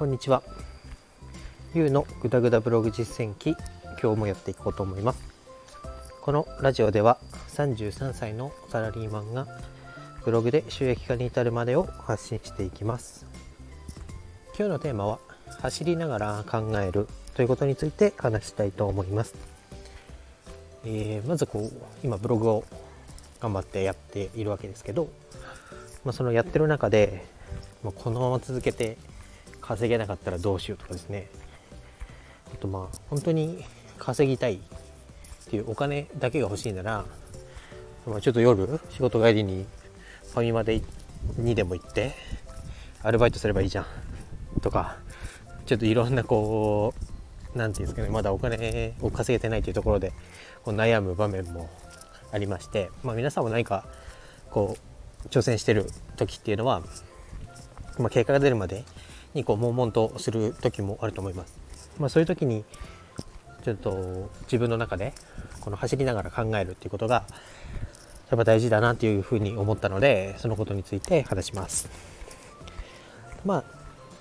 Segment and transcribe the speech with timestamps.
[0.00, 0.42] こんにちは。
[1.74, 3.54] ゆうのぐだぐだブログ実践記、
[4.02, 5.22] 今日もやっていこうと思います。
[6.22, 7.18] このラジオでは
[7.48, 9.46] 33歳のサラリーマンが
[10.24, 13.26] ブログで収益化に至るまでを発信していきます。
[14.58, 15.18] 今日のテーマは
[15.60, 19.34] 走りながら考えるということについて話したいと思います。
[20.86, 22.64] えー、まずこう今ブログを
[23.38, 25.10] 頑張ってやっているわけですけど、
[26.06, 27.22] まあ、そのやってる中で、
[27.84, 28.96] まあ、このまま続けて
[29.60, 31.28] 稼げなかったらどうしようとかですね。
[32.52, 33.64] あとまあ本当に
[33.98, 34.58] 稼ぎたいっ
[35.50, 37.04] ていうお金だけが欲しいなら、
[38.06, 39.66] まあ、ちょっと夜仕事帰りに
[40.32, 40.82] ファミマで
[41.36, 42.14] にでも行って
[43.02, 44.96] アルバイトすればいいじゃんとか
[45.66, 46.94] ちょっといろんなこ
[47.54, 50.12] う何て言うんですかねまだお金を稼げてないというところで
[50.64, 51.68] こう悩む場面も
[52.32, 53.86] ありまして、まあ、皆さんも何か
[54.50, 54.76] こ
[55.24, 56.82] う挑戦してる時っていうのは、
[57.98, 58.84] まあ、結果が出るまで
[59.34, 61.58] にこう悶々とする時もあると思います。
[61.98, 62.64] まあ、そういう時に
[63.64, 65.12] ちょっと自分の中で
[65.60, 67.24] この走りながら考えるっていうことが
[68.30, 71.88] やっぱ大事だなっていうふうに思ったのでそのことについて話します。
[73.44, 73.64] まあ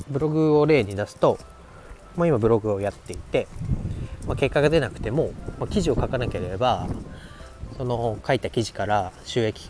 [0.09, 1.37] ブログを例に出すと、
[2.15, 3.47] まあ、今ブログをやっていて、
[4.25, 6.87] まあ、結果が出なくても、まあ、記事を書かなければ
[7.77, 9.69] その書いた記事から収益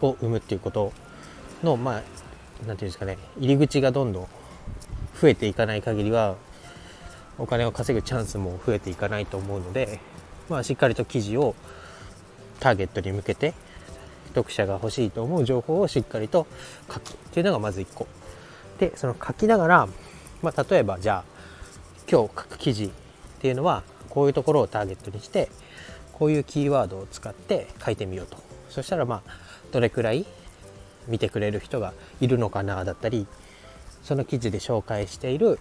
[0.00, 0.92] を生むっていうこと
[1.62, 2.10] のまあ何て
[2.66, 4.28] 言うんですかね入り口がどんどん
[5.20, 6.36] 増えていかない限りは
[7.38, 10.00] お金を稼ぐチャンスも増えていかないと思うので、
[10.48, 11.54] まあ、しっかりと記事を
[12.58, 13.54] ターゲットに向けて
[14.34, 16.46] 読者が欲しいと思う情報をしっかりと
[16.88, 18.06] 書くっていうのがまず1個。
[18.78, 19.88] でその書きながら、
[20.42, 21.24] まあ、例えばじゃあ
[22.10, 22.90] 今日書く記事っ
[23.40, 25.50] ていうのはこういうところをターゲットにして
[26.12, 28.38] こういうキーワードを使って書いてみようと。
[28.70, 29.32] そしたらまあ
[29.72, 30.24] どれくらい
[31.08, 33.26] 見てくれる人がいるのかなだったり
[34.02, 35.58] その記事で紹介している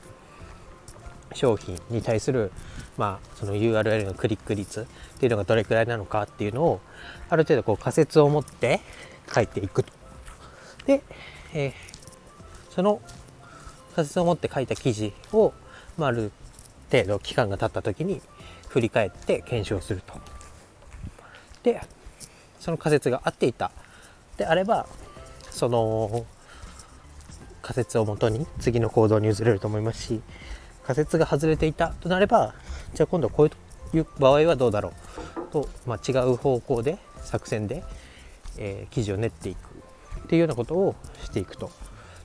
[1.34, 2.52] 商品に対する、
[2.98, 4.86] まあ、その URL のクリック率っ
[5.20, 6.82] ていうのがどれくらいなのかっていうのを
[7.30, 8.82] ある程度こう仮説を持って
[9.34, 9.92] 書いていくと。
[10.86, 11.04] で、
[11.54, 11.74] えー、
[12.72, 13.02] その
[13.96, 15.54] 仮説を持って書いた記事を、
[15.98, 16.32] まあ、ある
[16.92, 18.22] 程度期間が経った時に
[18.70, 20.14] 振り返って検証すると。
[21.64, 21.82] で
[22.60, 23.72] その仮説が合っていた
[24.38, 24.88] であれば
[25.52, 26.26] その
[27.70, 30.22] 仮説をもとに次の行動に移れると思いますし
[30.84, 32.56] 仮説が外れていたとなれば
[32.96, 35.54] じゃあ今度こういう場合はどうだろう？
[35.54, 37.84] と、まあ、違う方向で作戦で、
[38.58, 39.60] えー、記事を練っていく
[40.24, 41.70] っていうようなことをしていくと。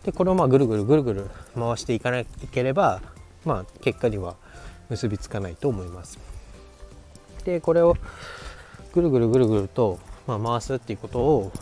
[0.03, 3.03] でこれをまあぐるぐるぐるぐる回していかなければ、
[3.45, 4.37] まあ、結果には
[4.89, 6.19] 結びつかないと思います。
[7.45, 7.99] でこれを
[8.95, 11.53] ぐるぐるぐるぐると、まあ、回すっていうことを、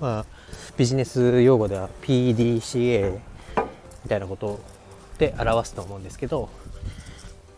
[0.00, 0.37] まあ、
[0.76, 3.18] ビジネス用語では PDCA
[4.04, 4.60] みたいなこと
[5.18, 6.48] で表すと思うんですけど、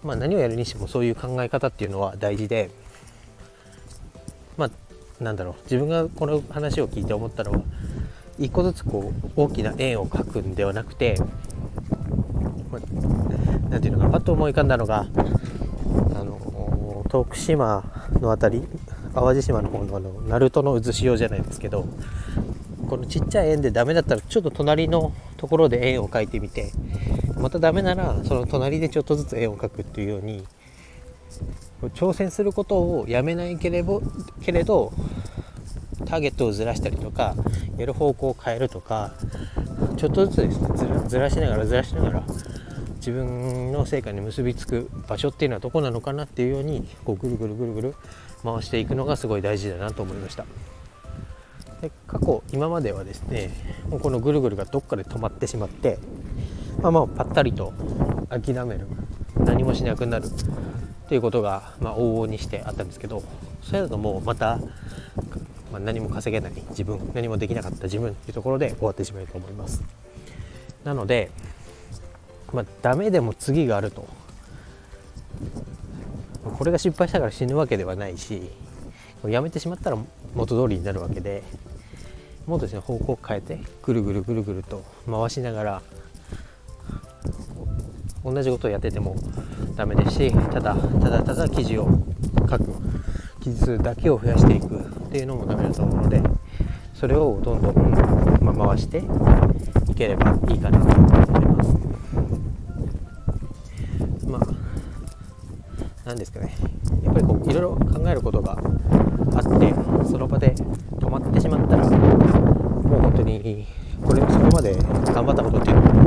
[0.03, 2.71] まあ、何をやるにしてもそういう考え方っていうのは大事で
[4.57, 4.71] まあ
[5.23, 7.63] なんだろう自分がこの話を聞いて思ったのは
[8.39, 11.17] 一個ずつこう大きな円を描くんではなくて
[12.73, 15.07] 何、まあ、ていうのかなパッと思い浮かんだのが
[16.15, 18.69] あの徳島の辺り
[19.15, 21.87] 淡路島の方のあの鳴門の渦潮じゃないですけど
[22.91, 26.73] このちっちゃい円でダメだったらちょっと隣のところで円を描いてみて
[27.37, 30.45] またダメならその隣でちょっとずつ円を描くっていうように
[31.95, 34.03] 挑戦することをやめないけれど
[34.43, 34.93] けれど
[36.05, 37.37] ターゲットをずらしたりとか
[37.77, 39.15] やる方向を変えるとか
[39.97, 41.09] ちょっとずつですね。
[41.09, 42.25] ずらしながらずらしながら
[42.97, 47.95] 自分の成果に結びつく場所っていうのはどこなのかなっていうようにこうぐるぐるぐるぐる
[48.43, 50.45] 回していくのがすごい大事だなと思いました。
[51.81, 53.51] で過去今まではですね
[53.89, 55.99] もうこのぐるぐるがどっかで止まってしまって
[56.83, 57.73] まあまあぱったりと
[58.29, 58.87] 諦める
[59.39, 63.23] 何もしなくなるっていうことが、まあ、往々にしてあったんですけど
[63.63, 64.59] それだともうまた、
[65.73, 69.83] まあ、何も稼げない自分何もできなかった自分っていうところで終わってしまうと思います。
[70.85, 71.31] なので
[72.53, 74.07] まあ、ダメでも次があると。
[76.59, 78.51] これが失敗したから死ぬわけではないし
[79.29, 79.99] やめてしまったら
[80.35, 81.43] 元通りになるわけで
[82.47, 85.83] もうですね方向を変えてぐるぐるぐるぐると回しながら
[88.25, 89.17] 同じことをやってても
[89.77, 91.89] ダメですしただただただ記事を
[92.49, 92.67] 書く
[93.41, 96.23] 記事数だけを増やしていくっていうのもダメだと思うので
[96.95, 98.99] それをどんどん、ま、回して
[99.91, 101.50] いければいいかなと思います。
[106.11, 106.53] 何ですかね。
[107.05, 109.75] やっぱりこういろいろ考えることがあって
[110.11, 113.65] その場で止まってしまったらもう本当に
[114.03, 116.01] これそこまで頑張ったことっていうのも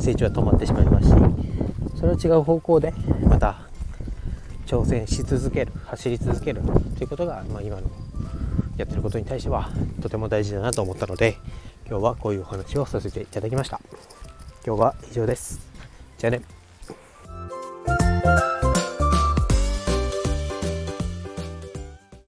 [0.00, 1.14] 成長は止まってしまいますし
[1.96, 2.92] それは違う方向で
[3.28, 3.68] また
[4.66, 6.60] 挑戦し続ける走り続ける
[6.98, 7.88] ということが、まあ、今の
[8.76, 9.70] やってることに対しては
[10.02, 11.38] とても大事だなと思ったので
[11.88, 13.80] 今日はこういうお話をさせていただきました。
[14.66, 15.60] 今日は以上です。
[16.18, 16.53] じゃあね。